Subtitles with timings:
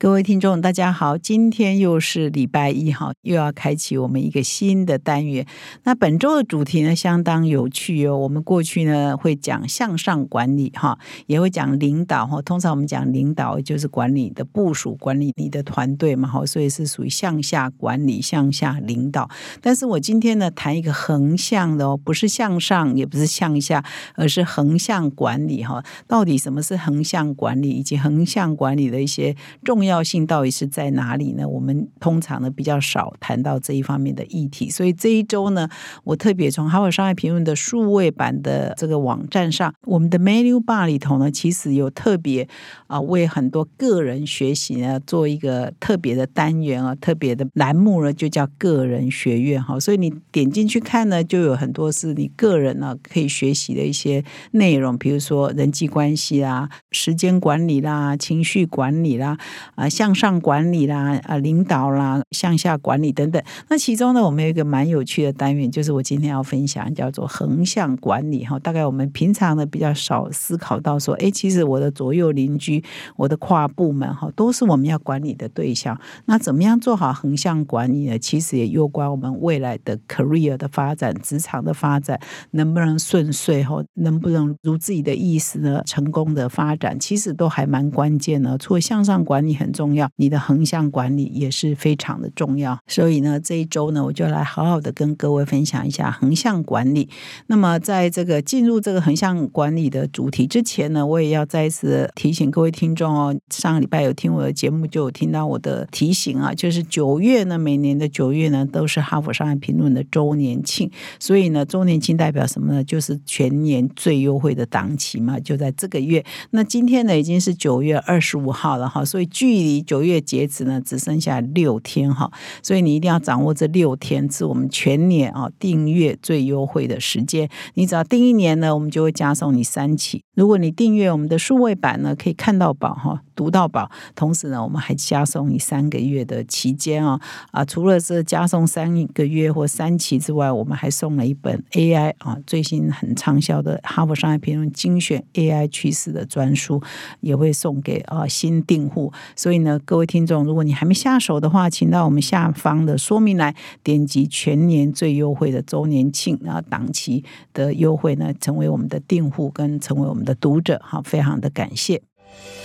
[0.00, 5.44] 各位听众，大家好，今天又是礼拜一哈，又要开启我们一个新的单元。
[5.82, 8.16] 那本周的主题呢，相当有趣哦。
[8.16, 12.40] 我们过去呢会讲向上管理哈，也会讲领导哈。
[12.42, 19.28] 通常我们讲领导就是管理的部署，管理你的团队嘛哈，所以是属于向下管理、向下领导。
[19.60, 23.84] 但是我今天呢谈一个横向的哦，不是向上，也不是向下，
[24.14, 25.84] 而是横向管理哈。
[26.06, 29.34] 到底什么是横向管理，以及横向管理的一些
[29.64, 29.87] 重要。
[29.88, 31.48] 要性到底是在哪里呢？
[31.48, 35.68] 我们通常呢比较少谈到这一方面的议题，所以这一周呢，
[36.04, 42.46] 我特别从《哈佛商业评论》的数位版的这个网站上，我们的 Menu Bar 里头呢，其实有特别
[42.86, 49.80] 啊为很多个人学习呢做一个特别的单元啊，特别的栏目呢，就叫个人学院哈。
[49.80, 54.22] 所以你点进去看呢，就有很多是你个人呢可以学习的一些
[54.52, 59.38] 内容，比如说人际关系啦、时间管理啦、情绪管理啦。
[59.78, 63.40] 啊，向上管理啦，啊，领导啦，向下管理等等。
[63.68, 68.58] 那其中呢，我们有一个蛮有趣的单元，就是我今天要分享，叫做横向管理哈。
[68.58, 72.82] 大概我们平常呢比较少思考到说，哎，其实我的左右邻居，
[73.14, 75.96] 我的跨部门哈，都是我们要管理的对象。
[76.24, 78.18] 那怎么样做好横向管理呢？
[78.18, 82.18] 其实也攸关我们未来的 career 的发展，职场的发展
[82.50, 85.80] 能不能顺遂哈，能不能如自己的意思呢？
[85.86, 88.58] 成功的发展，其实都还蛮关键的。
[88.58, 89.67] 除了向上管理很。
[89.68, 92.78] 很重要，你的横向管理也是非常的重要。
[92.86, 97.06] 所以呢，这一周呢，我就来好好的跟各位分享一下横向管理。
[97.48, 103.36] 那么，在这个进入这个横向管理的主题之前呢，我也要再次提醒各位听众哦。
[103.50, 110.90] 上个礼拜有听我的节目，就有听到我的提醒啊，就是九月呢，每年的九月呢，都是哈佛商业评论的周年庆。
[111.20, 112.82] 所以呢，周年庆代表什么呢？
[112.82, 116.24] 就是全年最优惠的档期嘛，就在这个月。
[116.52, 122.30] 那今天呢，已经是九月二十五号了哈，所以距离九月截止呢，只剩下六天哈，
[122.62, 127.48] 所以你一定要掌握这六天是我们全年啊订阅最优惠的时间。
[127.74, 130.22] 你只要订一年呢，我们就会加送你三期。
[130.34, 133.22] 如果你订阅我们的数位版呢，可以看到宝哈。
[133.34, 137.20] 读到宝，同时呢，我们还加送你三个月的期间啊
[137.52, 137.64] 啊！
[137.64, 146.82] 除了是加送三个月或三期之外，我们还送了一本 AI 啊最新很畅销的《哈佛商业评论》精选 AI 趋势的专书，
[147.20, 149.12] 也会送给啊新订户。
[149.48, 162.02] 所以呢，各位听众，如果你还没下手的话，请到我们下方的说明来点击全年最优惠的周年庆啊档期的优惠呢，成为我们的订户跟成为我们的读者，好，非常的感谢。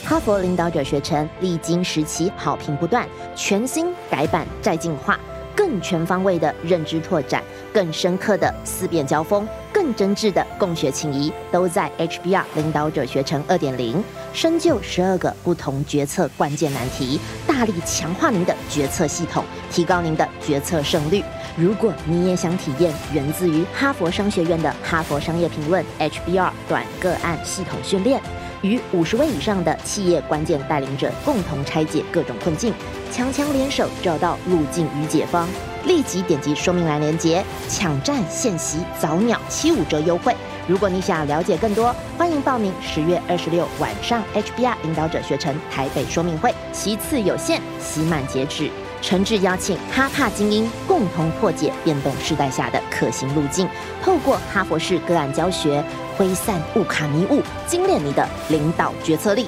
[0.04, 5.18] 哈佛领导者学程历经时期，好评不断，全新改版再进化，
[5.56, 7.42] 更全方位的认知拓展，
[7.72, 9.48] 更深刻的思辨交锋，
[9.84, 14.02] 更真挚的共学情谊，都在 HBR 领导者学程二点零，
[14.32, 21.22] 深究十二个不同决策关键难题，大力强化您的决策系统，提高您的决策胜率。
[21.58, 28.22] 如果你也想体验源自于哈佛商学院的哈佛商业评论 HBR 短个案系统训练。
[28.64, 32.74] 与五十位以上的企业关键带领者共同拆解各种困境，
[33.12, 35.48] 强强联手找到路径与解方。
[35.86, 40.34] 立即点击说明栏链接，抢占现席早鸟七五折优惠。
[40.66, 48.72] 如果你想了解更多，欢迎报名十月二十六晚上 HBR 领导者学程台北说明会，其次有限，期满截止。
[49.02, 53.68] 诚挚邀请哈帕精英共同破解变动时代下的可行路径，
[54.02, 55.84] 透过哈佛式个案教学，
[56.18, 59.48] 挥散雾卡迷雾，精炼你的领导决策力。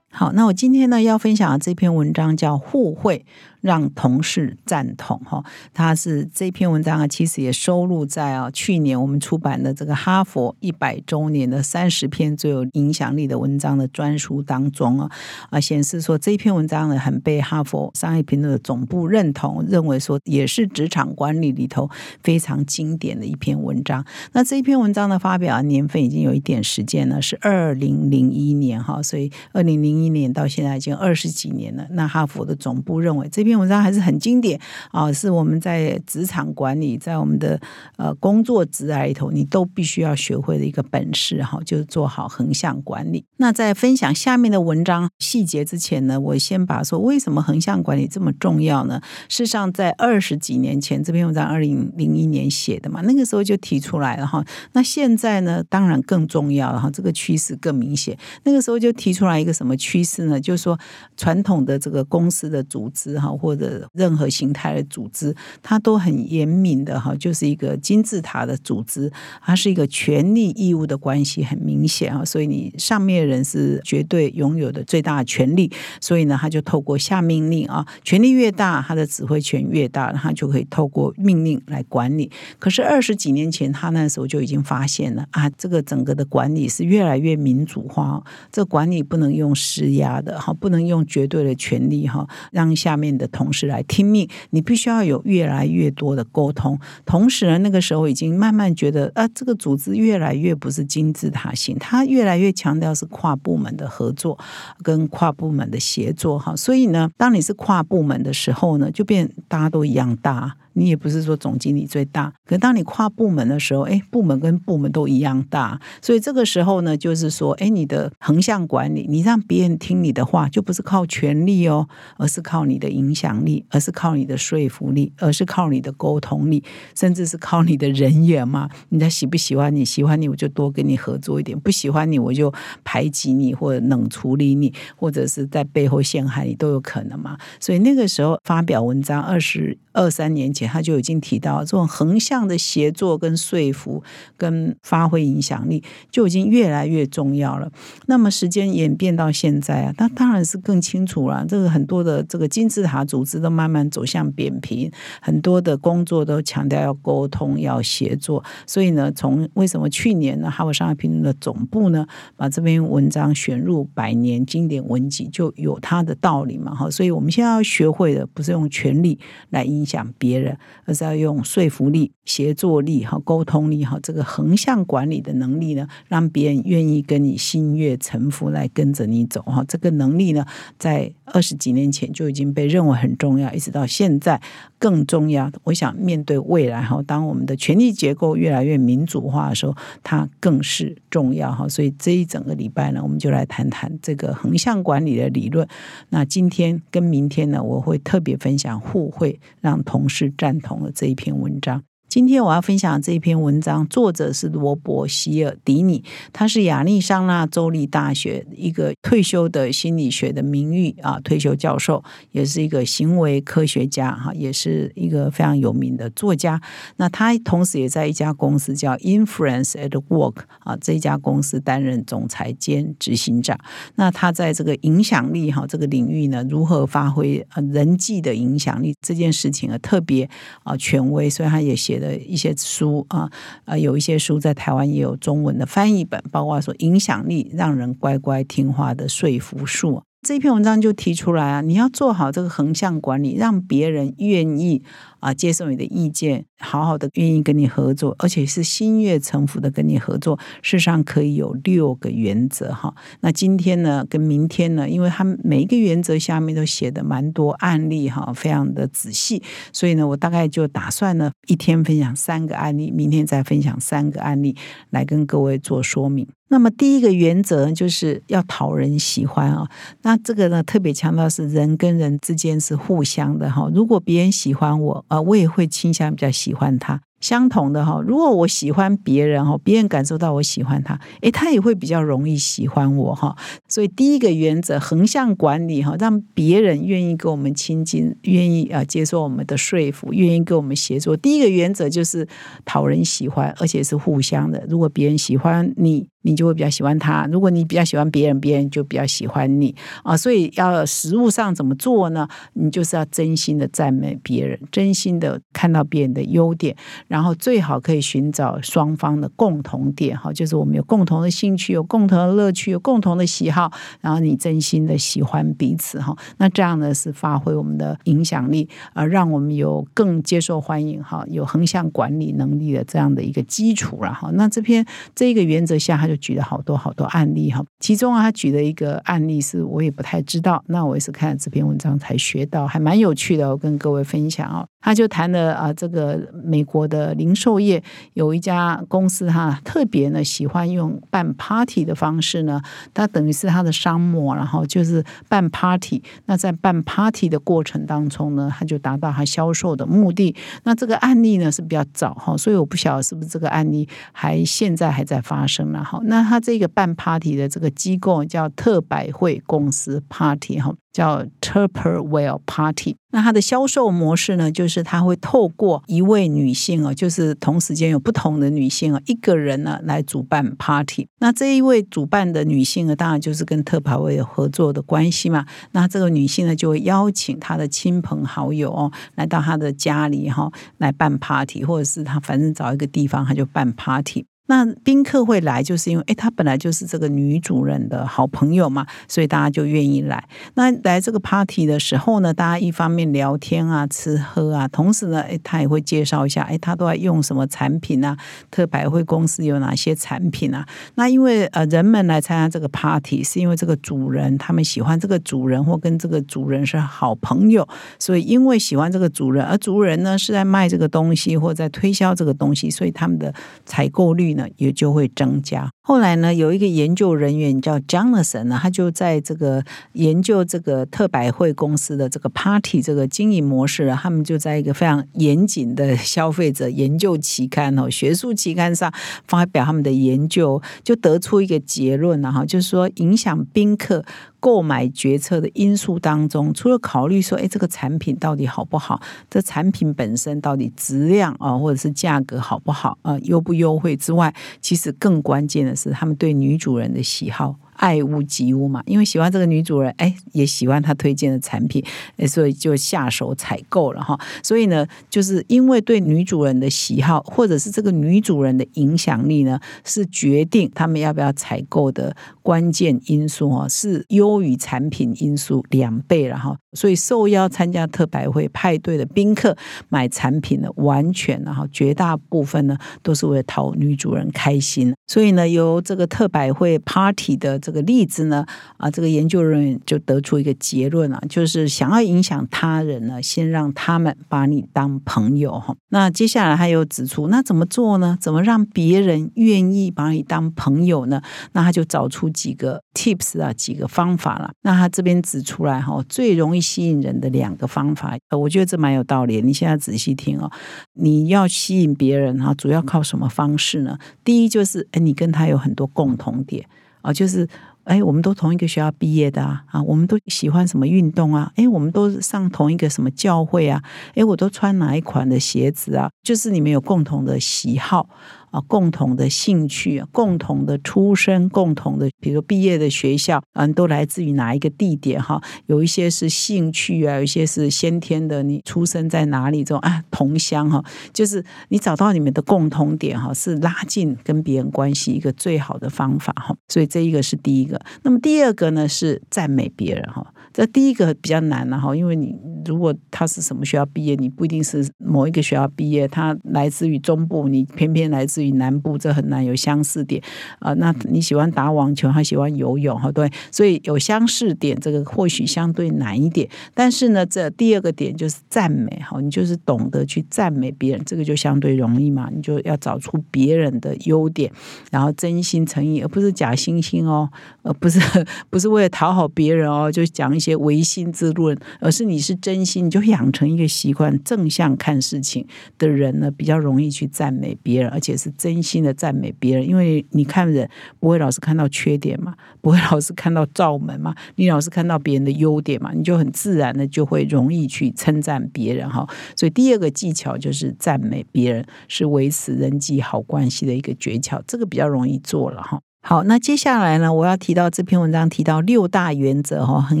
[0.10, 3.26] 好，那我今天呢要分享的这篇文章叫互惠。
[3.66, 5.44] 让同事赞同哈，
[5.74, 15.10] 他是这篇文章啊，其实也收录在啊去年我们出版的这个哈佛一百周年的三十篇最有影响力的文章的专书当中啊
[15.50, 21.90] 啊，显示说这篇文章呢很被哈佛商业评论的总部认同，认为说也是职场管理里头
[22.22, 24.04] 非常经典的一篇文章。
[24.30, 31.84] 那这一篇文章的发表年份已经有一点时间了，是二零零一年哈，所以二零零一年到现在已经二十几年了。
[31.90, 33.55] 那哈佛的总部认为这篇。
[33.58, 34.60] 文章还是很经典
[34.90, 37.60] 啊，是我们在职场管理，在我们的
[37.96, 43.24] 呃工作职涯里头，你都必须要学会的一个本事哈，就是做好横向管理。
[43.38, 49.00] 那在分享下面的文章细节之前呢，我先把说为什么横向管理这么重要呢？
[49.28, 54.44] 事实上，在二十几年前，这篇文章二零零一年写的嘛，那个时候就提出来了哈。
[54.72, 58.16] 那现在呢，当然更重要了哈，这个趋势更明显。
[58.44, 60.40] 那个时候就提出来一个什么趋势呢？
[60.40, 60.78] 就是说，
[61.16, 65.32] 传统的这个公司的组织哈，或者任何形态的组织，
[65.62, 69.08] 它都很严明的哈，就是一个金字塔的组织，
[69.40, 75.70] 它是一个权利义务的关系很明显啊，所以你上面人是绝对拥有的最大权利，
[76.00, 82.28] 所以呢，他就透过下命令啊，权力越大，他的指挥权越大，他就可以透过命令来管理。
[82.58, 88.20] 可是二十几年前，他那时候就已经发现了啊，这个整个的管理是越来越民主化，
[88.50, 96.78] 这管理不能用施压的哈，不能用绝对的权利哈，让下面的同事来听命，你必须要有越来越多的沟通。
[97.04, 104.38] 同时呢，那个时候已经慢慢觉得啊，这个组织越来越不是金字塔型，它越来越强调是跨部门的合作
[104.82, 106.54] 跟跨部门的协作哈。
[106.56, 110.56] 所以呢，当你是跨部门的时候呢，就变大家都一样大。
[110.78, 121.88] 你也不是说总经理最大，可当你跨部门的时候，哎，部门跟部门都一样大，所以这个时候呢，就是说，哎，你的横向管理，你让别人听你的话，就不是靠权力哦，
[122.18, 126.62] 而是靠你的影响力，而是靠你的说服力，而是靠你的沟通力，
[126.94, 128.68] 甚至是靠你的人缘嘛。
[128.90, 132.52] 人家喜不喜欢你，喜欢你，我就多跟你合作一点；不喜欢你，我就
[132.84, 137.38] 排挤你，或者冷处理你，或者是在背后陷害你，都有可能嘛。
[137.58, 140.66] 所以那个时候发表文章，二十二三年前。
[140.66, 144.02] 他就已经提到，这种横向的协作、跟说服、
[144.36, 147.70] 跟发挥影响力，就已经越来越重要了。
[148.06, 151.46] 那么时间演变到现在啊，那当然是更清楚了。
[151.48, 154.90] 这个很多的这个金字塔组织都慢慢走向扁平，
[155.22, 158.44] 很多的工作都强调要沟通、要协作。
[158.66, 162.06] 所以呢，从为什么去年呢，《哈佛商业评论》的总部呢，
[162.36, 166.74] 把这篇文章选入百年经典文集，就有它的道理嘛。
[166.74, 169.18] 哈，所以我们现在要学会的，不是用权力
[169.50, 170.58] 来影响别人。
[170.84, 179.64] 而是要用说服力、协作力、哈沟通力、哈这个横向管理的能力呢，让别人愿意跟你心悦诚服来跟着你走哈。
[179.66, 180.44] 这个能力呢，
[180.78, 184.40] 在二十几年前就已经被认为很重要，一直到现在
[184.86, 185.50] 更重要。
[185.64, 191.66] 我想面对未来哈，当我们的权力结构越来越民主化的时候，它更是重要哈。
[191.66, 195.66] 所以这一整个礼拜呢，我们就来谈谈这个横向管理的理论。
[196.10, 200.60] 那今天跟明天呢，我会特别分享互惠，让同事赞。
[200.66, 201.84] 同的这一篇文章。
[202.08, 216.60] 今天我要分享这一篇文章，作者是罗伯希尔迪尼，他是亚利桑那州立大学一个退休的心理学的名誉啊退休教授，也是一个行为科学家哈，也是一个非常有名的作家。
[216.96, 223.58] 那他同时也在一家公司叫 Influence at Work 啊，这家公司担任总裁兼执行长。
[223.96, 230.30] 那他在这个影响力哈这个领域呢，如何发挥人际的影响力这件事情啊，特别
[230.62, 231.95] 啊权威，所以他也写。
[231.98, 233.30] 的一些书啊
[233.64, 240.02] 啊，有一些书在台湾也有中文的翻译本，包括说影响力让人乖乖听话的说服术。
[240.26, 244.82] 这篇文章就提出来啊，你要做好这个横向管理，让别人愿意
[245.20, 250.36] 啊接受你的意见，好好的愿意跟你合作，而且是心悦诚服的跟你合作。
[250.62, 252.92] 事实上可以有六个原则哈。
[253.20, 259.40] 那今天呢，跟明天呢，因为他们每一个原则下面都写的蛮多案例哈，非常的仔细，
[259.72, 264.56] 所以呢，我大概就打算呢一天分享三个案例，明天再分享三个案例
[264.90, 266.26] 来跟各位做说明。
[266.48, 269.68] 那么第一个原则就是要讨人喜欢啊，
[270.02, 273.68] 那这个呢特别强调是人跟人之间是互相的哈。
[273.74, 277.00] 如果别人喜欢我啊，我也会倾向比较喜欢他。
[277.20, 283.36] 相同的哈，如果我喜欢别人哈，别人感受到我喜欢他，诶，他也会比较容易喜欢我哈。
[283.68, 291.16] 所以第一个原则，横向管理哈，让别人愿意跟我们亲近，愿意啊接受我们的说服，愿意跟我们协作。
[291.16, 292.26] 第一个原则就是
[292.64, 294.64] 讨人喜欢，而且是互相的。
[294.68, 296.06] 如果别人喜欢你。
[296.26, 297.24] 你就会比较喜欢他。
[297.30, 300.16] 如果你比较喜欢别人，别人就比较喜欢你啊。
[300.16, 302.26] 所以要实物上怎么做呢？
[302.54, 306.76] 你就是要真心的赞美别人，真心的看到别人的优点，
[307.08, 313.70] 然后最好可以寻找双方的共同点哈，就是我们有共同的兴趣，有共同的乐趣，有共同的喜好，
[314.00, 324.30] 然后你真心的喜欢彼此哈，那这样呢是发挥我们的影响力，而让我们有更接受欢迎哈，有横向管理能力的这样的一个基础了哈。
[324.34, 324.84] 那这篇
[325.14, 334.66] 这一个原则下，他就举了好多好多案例哈，其中啊他举的一个案例是我也不太知道，那我也是看这篇文章才学到，还蛮有趣的，我跟各位分享哦。
[334.86, 342.62] 他就谈了啊，这个美国的零售业有一家公司哈，特别呢喜欢用办 party 的方式呢，
[342.94, 346.00] 它等于是它的商模，然后就是办 party。
[346.26, 350.36] 那在办 party 的过程当中呢，他就达到他销售的目的。
[350.62, 355.98] 那这个案例呢是比较早哈，所以我不晓得是不是这个案例还现在还在发生了哈。
[356.04, 360.72] 那他这个办 party 的这个机构叫特百惠公司 party 哈。
[360.96, 371.06] 叫 Tupperware Party，那它的销售模式呢，就是它会透过一位女性哦，就是同时间有不同的女性哦，一个人呢来主办 party。
[371.18, 375.44] 那这一位主办的女性呢，当然就是跟特派位合作的关系嘛。
[375.72, 384.24] 那这个女性呢，就会邀请她的亲朋好友哦，来到她的家里哈，来办 party，或者是她反正找一个地方，她就办 party。
[384.46, 390.22] 那宾客会来，就是因为哎，他本来就是这个女主人的好朋友嘛，所以大家就愿意来。
[390.54, 398.16] 那来这个 party 的时候呢，大家一方面聊天啊、吃喝啊，同时呢，哎，他也会介绍一下，哎，他都在用什么产品啊？
[398.48, 400.64] 特百惠公司有哪些产品啊？
[400.94, 407.66] 那因为呃，人们来参加这个 party，是因为这个主人他们喜欢这个主人，或跟这个主人是好朋友，
[407.98, 413.34] 所以因为喜欢这个主人，而主人呢是在卖这个东西或在推销这个东西，所以他们的
[413.64, 414.35] 采购率。
[414.56, 415.70] 也就会增加。
[415.88, 419.62] 后来呢，有一个研究人员叫 Jonathan 呢，他就在这个
[419.92, 428.92] 研究这个特百惠公司的这个 Party 这个经营模式，他们就在一个非常严谨的 消费者研究期刊哦，学术期刊上
[429.28, 434.04] 发表他们的研究，就得出一个结论了哈，就是说影响宾客。
[434.38, 439.00] 购买决策的因素当中，除了考虑说，哎，这个产品到底好不好？
[439.28, 447.56] 这产品本身到底质量啊，或者是价格好不好啊，优不优惠之外，其实更关键的是他们对女主人的喜好。
[447.76, 451.84] 爱屋及乌嘛，因为喜欢这个女主人，哎，也喜欢她推荐的产品，
[452.26, 454.18] 所以就下手采购了哈。
[454.42, 466.56] 所以呢，就是因为对女主人的喜好，或者是这个女主人的影响力呢，是决定他们要不要采购的关键因素哦，是优于产品因素两倍了哈。
[466.72, 469.56] 所以受邀参加特百会派对的宾客
[469.88, 474.94] 买产品呢，完全然后绝大部分呢都是为了讨女主人开心。
[475.06, 478.44] 所以呢，由这个特百会 party 的这个例子呢，
[478.76, 485.74] 啊，这个研究人员就得出一个结论啊，就是想要影响他人呢，先让他们把你当朋友哈。
[485.88, 488.18] 那接下来他又指出，那怎么做呢？
[488.20, 491.22] 怎么让别人愿意把你当朋友呢？
[491.52, 494.50] 那他就找出几个 tips 啊，几个方法了。
[494.62, 496.60] 那他这边指出来哈，最容易。
[496.66, 499.40] 吸引人的两个方法，我觉得这蛮有道理。
[499.40, 500.50] 你现在仔细听哦，
[500.94, 503.96] 你要吸引别人哈，主要靠什么方式呢？
[504.24, 506.66] 第一就是，哎，你跟他有很多共同点
[507.06, 507.46] 啊，就是，
[507.84, 511.52] 哎，我们都同一个学校毕业的啊，啊，我们都喜欢什么运动啊？
[511.54, 513.80] 哎，我们都上同一个什么教会啊？
[514.16, 516.10] 哎，我都穿哪一款的鞋子啊？
[516.24, 518.08] 就是你们有共同的喜好。
[518.50, 525.22] 啊，共同的兴趣，共同的出身，共同的，比如毕业的学校，嗯，都来自于哪一个地点？
[525.22, 529.64] 哈，有一些是兴趣啊，有一些是先天的，你出生在哪里？
[529.64, 536.56] 这种啊，同乡哈，就是你找到你们的共同点哈，是拉近跟别人关系一个最好的方法哈。
[536.68, 537.80] 所以这一个是第一个。
[538.02, 540.32] 那么第二个呢，是赞美别人哈。
[540.56, 542.34] 这第一个比较难了哈，因为你
[542.64, 550.22] 如果他是什么学校毕业，你不一定是某一个学校毕业，他来自于中部，你偏偏来自于南部，这很难有相似点
[550.60, 550.72] 啊。
[550.72, 556.48] 那你喜欢打网球，他喜欢游泳哈，对，所以有相似点，这个或许相对难一点。
[556.72, 562.30] 但是呢，这第二个点就是赞美哈，你就是懂得去赞美别人，这个就相对容易嘛。
[562.34, 564.50] 你就要找出别人的优点，
[564.90, 567.28] 然后真心诚意，而不是假惺惺哦，
[567.60, 568.00] 而不是
[568.48, 570.56] 不是为了讨好别人哦，就讲一些。
[570.66, 575.46] 唯心之论，而是你是真心，你就养成一个习惯，正向看事情
[575.78, 579.68] 的人呢，比较容易去赞美别人，而且是真心的赞美别人。
[579.68, 589.06] 因为你看人不会老是看到缺点嘛，不会老是看到罩门嘛，你老是看到别人的优点嘛，你就很自然的就会容易去称赞别人哈。
[589.36, 595.80] 所以第二个技巧就是赞美别人，是维持人际好关系的一个诀窍，这个比较容易做了哈。
[596.08, 600.00] 好，那接下来呢，我要提到这篇文章提到六大原则哈，横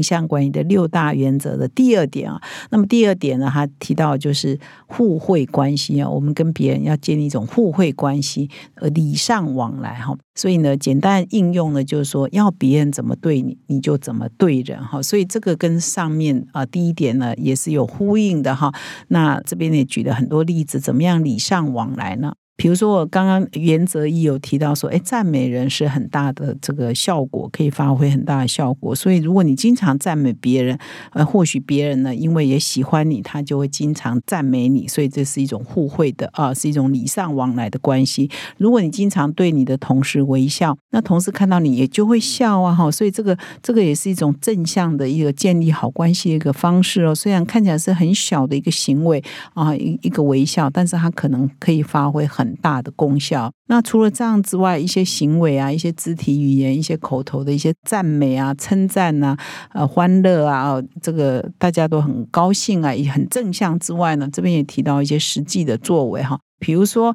[0.00, 2.40] 向管理的六大原则的第二点啊。
[2.70, 10.16] 那么第二点呢，他提到就是互惠关系啊，我们跟别人要建立一种互惠关系，呃，礼尚往来哈。
[10.36, 15.02] 所以呢，简单应用呢，就是说要别人怎么对你，你就怎么对人哈。
[15.02, 18.72] 所以这个跟上面啊第一点呢也是有呼应的哈。
[19.08, 22.34] 那这边也举了很多例子，怎么样礼尚往来呢？
[22.56, 28.94] 比如说，我刚刚原则一有提到说，哎，赞美人是很大的这个效果，可以发挥很大的效果。
[28.94, 30.78] 所以，如果你经常赞美别人，
[31.12, 34.88] 呃，或许别人呢，因为也喜欢你，他就会经常赞美你。
[34.88, 38.30] 所以，这是一种互惠的啊，是一种礼尚往来的关系。
[38.56, 42.90] 如果你经常对你的同事微笑，那同事看到你也就会笑啊，哈。
[42.90, 47.14] 所以，这个这个也是一种正向的一个建立好关系的一个方式哦。
[47.14, 49.22] 虽然看起来是很小的一个行为
[49.52, 52.45] 啊，一一个微笑，但是它可能可以发挥很。
[52.46, 53.50] 很大的功效。
[53.68, 59.36] 那除了这样之外，一些行为啊，一些肢体语言，一些口头的一些赞美啊、称赞啊、
[59.72, 67.14] 呃、欢乐啊，这个大家都很高兴啊，也很正向之外呢，这边也提到一些实际的作为哈，比如说。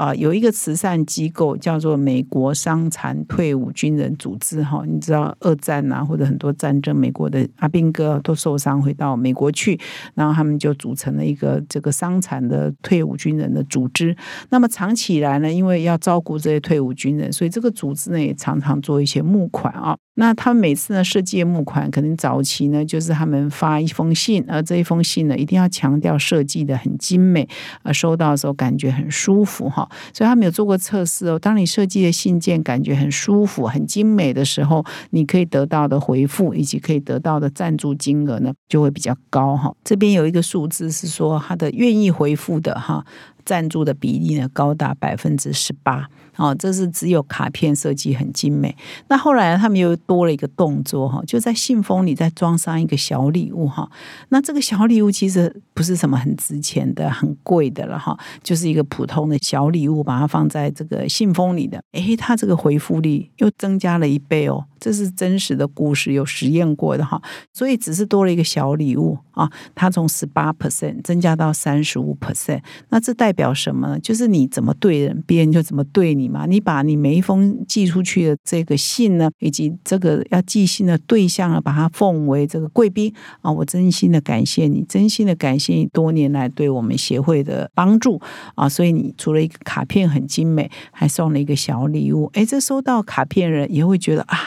[0.00, 9.78] 啊，有一个慈善机构叫做美国伤残退伍军人组织，哈，你知道二战啊，或者很多战争，美国的阿兵哥都受伤回到美国去，
[10.14, 14.16] 然后他们就组成了一个这个伤残的退伍军人的组织。
[14.48, 19.94] 那么长期以来呢，因为要照顾这些退伍军人，所以这个组织呢也常常做一些募款啊。
[20.14, 27.46] 那他们每次呢设计募款，可能早期呢就是他们发一封信，而这一封信呢一定要强调设计的很精美，
[27.82, 29.88] 呃，收到的时候感觉很舒服哈。
[30.12, 31.38] 所以他没有做过测试哦。
[31.38, 39.74] 当你设计的信件感觉很舒服、很精美的时候，你可以得到的回复以及可以得到的赞助金额呢就会比较高哈。
[39.84, 43.04] 这边有一个数字是说，他的愿意回复的哈。
[43.42, 46.06] 赞助的比例呢高达百分之十八，
[46.40, 48.74] 哦，这是只有卡片设计很精美。
[49.08, 53.86] 那后来他们又多了一个动作哈，就在信封里再装上一个小礼物哈。
[54.30, 61.78] 那这个小礼物其实不是什么很值钱的、很贵的了哈，就是一个普通的小礼物，把它放在这个信封里的。
[61.92, 64.64] 诶，它这个回复力又增加了一倍哦。
[64.80, 67.20] 这是真实的故事，有实验过的哈，
[67.52, 74.00] 所以只是多了一个小礼物啊，它从十八 percent 增加到三十五 percent，那这代表什么呢？
[74.00, 76.46] 就是你怎么对人，别人就怎么对你嘛。
[76.46, 88.20] 你把你每一封寄出去的这个信呢，以及这个要寄信的对象啊，把它奉为这个贵宾啊，我真心的感谢你，真心的感谢你多年来对我们协会的帮助
[88.54, 94.38] 啊，所以你除了一个卡片很精美，还送了一个小礼物，哎，这收到卡片人也会觉得啊。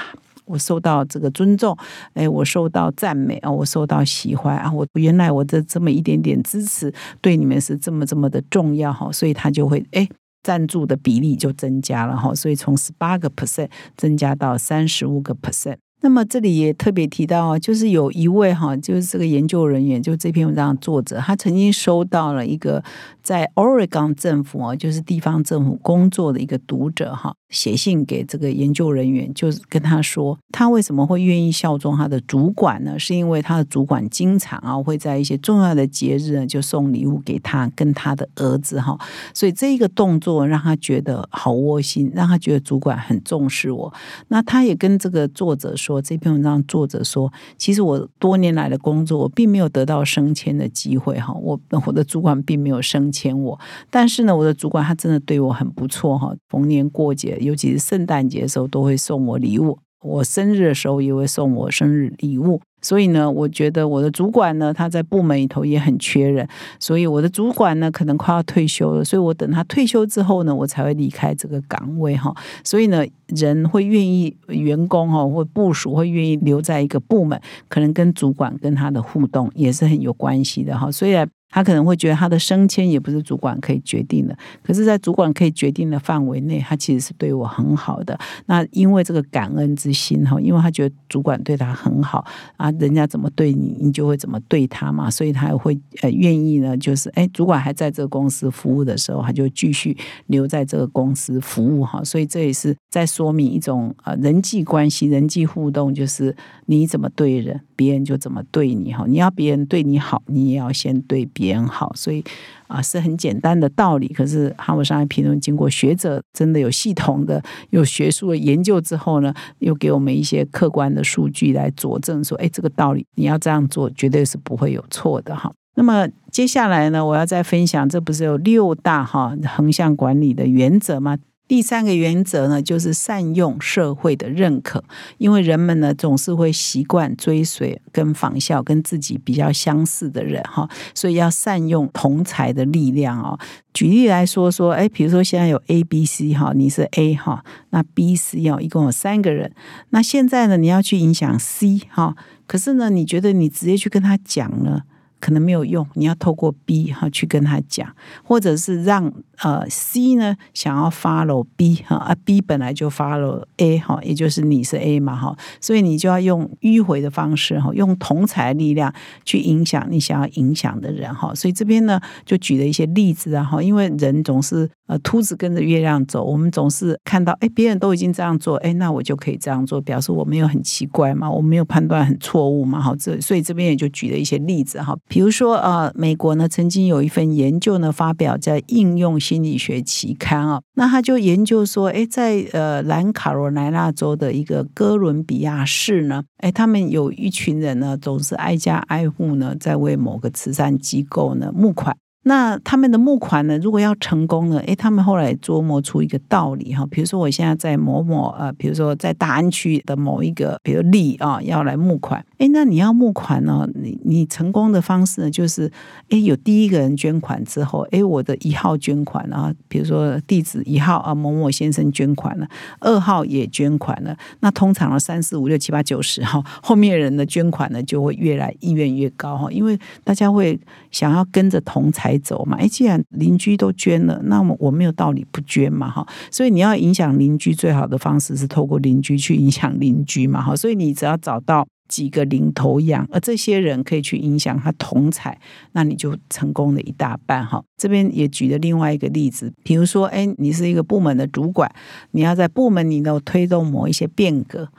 [0.46, 1.78] 我受到这个尊重，
[2.14, 10.08] 哎，我受到赞美啊，我受到喜欢啊，我原来我的这么一点点支持对你们是这么这么的重要哈，所以他就会哎
[10.44, 15.78] 赞助的比例就增加了哈，所以从十八个 percent 增加到三十五个 percent。
[16.04, 22.84] 那么这里也特别提到啊，就是有一位哈，就是这个研究人员，就这篇文章的作者，他曾经收到了一个
[23.22, 27.34] 在 Oregon 政府啊，就是地方政府工作的一个读者哈。
[27.50, 32.98] 写信给这个研究人员，就是跟他说，他为什么会愿意效忠他的主管呢？
[32.98, 38.98] 是因为他的主管经常啊会在一些重要的节日呢就送礼物给他跟他的儿子哈，
[39.36, 43.94] 所以这一个动作让他觉得好窝心，让他觉得主管很重视我。
[44.30, 57.38] 那他也跟这个作者说，这篇文章作者说，其实我多年来的工作，我并没有得到升迁的机会哈，我我的主管并没有升迁我，但是呢，我的主管他真的对我很不错哈，逢年过节。
[57.42, 62.62] 尤其是圣诞节的时候，都会送我礼物；我生日的时候也会送我生日礼物。
[62.84, 66.48] 所以呢，我觉得我的主管呢，他在部门里头也很缺人。
[66.80, 69.04] 所以我的主管呢，可能快要退休了。
[69.04, 72.32] 所以我等他退休之后呢，我才会离开这个岗位哈。
[72.64, 80.92] 所以呢，人会愿意员工哈或部署会愿意留在一个部门，可能跟主管跟他的互动也是很有关系的哈。
[80.92, 81.28] 虽然。
[81.54, 88.20] 他可能会觉得他的升迁也不是主管可以决定的，可是，在主管可以决定的范围内，他其实是对我很好的。
[88.48, 92.26] 那因为这个感恩之心哈，因为他觉得主管对他很好
[92.58, 102.04] 啊，人家怎么对你，你就会怎么对他嘛，所以他也会呃愿意呢，就是哎，主管还在这个公司服务的时候，他就继续留在这个公司服务哈。
[102.04, 106.36] 所以这也是在说明一种呃人际关系、人际互动，就是
[106.66, 109.06] 你怎么对人，别人就怎么对你哈。
[109.08, 111.43] 你要别人对你好，你也要先对别。
[111.46, 112.24] 也很好，所以
[112.68, 114.08] 啊是很简单的道理。
[114.08, 125.52] 可是哈佛商业评论经过学者真的有系统的、有学术的研究之后呢，又给我们一些客观的数据来佐证，说，哎，这个道理你要这样做，绝对是不会有错的哈。
[125.76, 131.18] 那么接下来呢，我要再分享，这不是有六大哈横向管理的原则吗？
[131.46, 134.84] 第三个原则呢，就是善用社会的认可，
[135.18, 143.38] 因为人们呢总是会习惯追随跟仿效跟自己比较相似的人哈，所以要善用同才的力量哦。
[143.74, 149.52] 举例来说说，哎，比如说现在有 A、B、C 哈，你是 A 哈，那 B、C 哦，一共有三个人，
[149.90, 152.16] 那现在呢，你要去影响 C 哈，
[152.48, 154.84] 可是呢，你觉得你直接去跟他讲呢？
[155.24, 157.88] 可能没有用，你要透过 B 哈去跟他讲，
[158.26, 171.34] 或者是让呃 C 呢想要 follow B 哈啊 B 本来就 follow A 哈，也就是你是 A 嘛哈，所以你就要用迂回的方式哈，用同才力量去影响你想要影响的人哈。
[171.34, 182.96] 所以这边呢就举了一些例子啊哈，因为人总是呃秃子跟着月亮走，我们总是看到哎别人都已经这样做，哎那我就可以这样做，表示我没有很奇怪嘛，我没有判断很错误嘛哈。
[183.00, 184.96] 这所以这边也就举了一些例子哈。
[185.08, 201.96] 比如说，呃，美国呢曾经有一份研究呢发表在《应用心理学期刊》啊，那他就研究说，哎，在呃南卡罗来纳州的一个哥伦比亚市呢，哎，他们有一群人呢，总是挨家挨户呢，在为某个慈善机构呢募款。
[202.26, 203.58] 那他们的募款呢？
[203.58, 204.58] 如果要成功呢？
[204.60, 212.26] 诶，他们后来琢磨出一个道理哈，比如说我现在在某某呃，比如说在大安区的某一个，比如利啊，要来募款。
[212.38, 213.68] 诶，那你要募款呢？
[213.76, 215.70] 你你成功的方式呢，就是
[216.10, 222.48] 诶，有第一个人捐款之后，诶，我的一号捐款啊，比如说地址一号啊，某某先生捐款了，
[222.80, 224.16] 二号也捐款了。
[224.40, 230.58] 那通常呢，三四五六七八九十哈，后面人的捐款呢就会越来意愿越高哈，因为大家会
[230.90, 232.13] 想要跟着同财。
[232.20, 232.58] 走嘛？
[232.58, 235.90] 哎，既然邻居都捐了，那么我没有道理不捐嘛？
[235.90, 240.42] 哈，所以你要影响邻居最好的方式是透过邻居去影响邻居嘛？
[240.42, 245.40] 哈，所以你只要找到几个领头羊，而这些人可以去影响他同彩，
[245.74, 247.64] 那你就成功了一大半哈。
[247.78, 251.72] 这边也举了另外一个例子，比如说，哎，你是一个部门的主管，
[252.12, 254.70] 你要在部门里头推动某一些变革。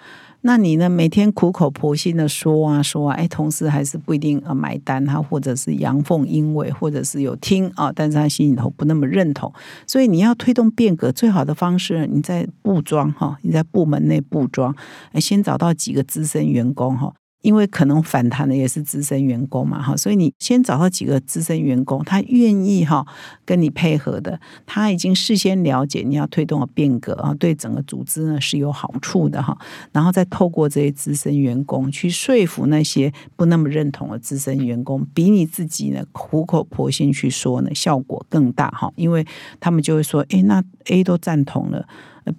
[0.46, 0.90] 那你呢？
[0.90, 9.50] 每天苦口婆心的说啊说啊，哎，同事还是不一定呃买单，他或者是阳奉阴违，或者是有听啊，但是他心里头不那么认同。
[9.86, 14.76] 所以你要推动变革，最好的方式，你在布装哈，你在部门内部装，
[15.14, 17.14] 先找到几个资深员工哈。
[17.44, 23.06] 因为可能反弹的也是资深员工嘛，哈，所以你先找到几个资深员工，他愿意哈
[23.44, 29.58] 跟你配合的，他已经事先了解你要推动的变革啊，对整个组织呢是有好处的哈，
[29.92, 39.26] 然后再透过这些资深员工去说服那些不那么认同的资深员工，比你自己呢苦口婆心去说呢效果更大哈，因为
[39.60, 41.86] 他们就会说，哎，那 A 都赞同了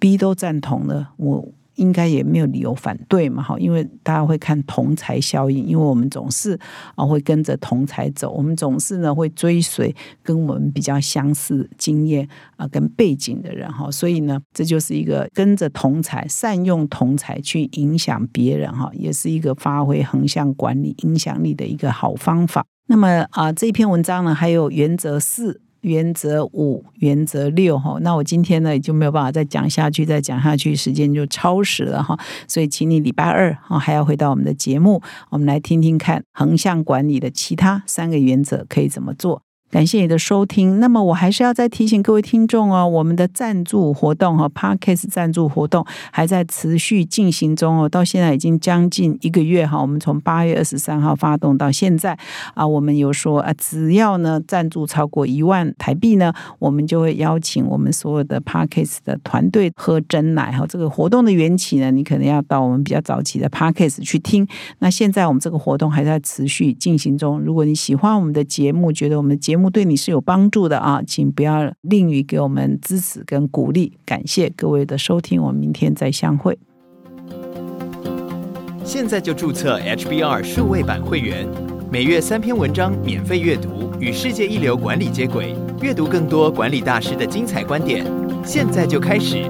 [0.00, 1.48] ，B 都赞同了，我。
[1.76, 6.58] 应该也没有理由反对嘛，哈，因为大家会看同才效应，因为我们总是
[6.94, 22.64] 啊会跟着同才走，我们总是呢会追随跟我们比较相似经验啊跟背景的人哈，所以呢这就是一个跟着同才，善用同才去影响别人哈，也是一个发挥横向管理影响力的一个好方法。
[22.88, 25.60] 那么啊这篇文章呢还有原则四。
[25.86, 32.18] 原则五，原则六，哈，那我今天呢也就没有办法再讲下去，再讲下去时间就超时了哈，
[32.48, 39.45] 所以请你礼拜二哈还要回到我们的节目，我们来听听看横向管理的其他三个原则可以怎么做。
[39.76, 40.80] 感谢你的收听。
[40.80, 47.86] 那么我还是要再提醒各位听众哦，我们的赞助活动和 Parkes 赞助活动还在持续进行中哦。
[47.86, 52.18] 到现在已经将近一个月哈，我们从八月二十三号发动到现在
[52.54, 60.64] 啊，我们有说啊，只要呢赞助超过一万台币呢，我们就会邀请我们所有的 Parkes 的团队喝真奶哈。
[60.66, 64.48] 这个活动的缘起呢，你可能要到我们比较早期的 Parkes 去听。
[64.78, 67.38] 那现在我们这个活动还在持续进行中。
[67.40, 76.58] 如果你喜欢我们的节目，觉得我们的节目对你是有帮助的啊，请不要吝于给我们支持跟鼓励，感谢各位的收听，我们明天再相会。
[78.84, 81.46] 现在就注册 HBR 数位版会员，
[81.90, 88.06] 每月三篇文章免费阅读，与世界一流管理接轨，阅读更多管理大师的精彩观点。
[88.44, 89.44] 现在就开始。